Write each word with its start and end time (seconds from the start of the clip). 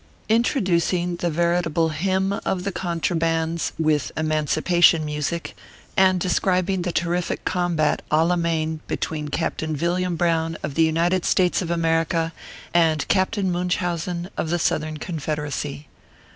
INTRODUCING 0.29 1.17
THE 1.17 1.29
VERITABLE 1.29 1.89
"HYMN 1.89 2.33
OF 2.43 2.63
THE 2.63 2.71
CONTRABANDS," 2.71 3.73
WITH 3.77 4.11
EMANCIPATION 4.17 5.05
MUSIC, 5.05 5.55
AND 5.95 6.19
DESCRIBING 6.19 6.81
THE 6.81 6.91
TERRIFIC 6.91 7.45
COMBAT 7.45 8.01
A 8.09 8.25
LA 8.25 8.35
MAIN 8.35 8.79
BETWEEN 8.87 9.27
CAPTAIN 9.29 9.75
VILLIAM 9.75 10.15
BROWN, 10.15 10.57
OF 10.63 10.73
THE 10.73 10.85
UNITED 10.85 11.23
STATES 11.23 11.61
OF 11.61 11.69
AMERICA, 11.69 12.33
AND 12.73 13.07
CAPTAIN 13.09 13.51
MUNCHAUSEN, 13.51 14.31
OF 14.37 14.49
THE 14.49 14.57
SOUTHERN 14.57 14.97
CON 14.97 15.19
FEDERACY. 15.19 15.87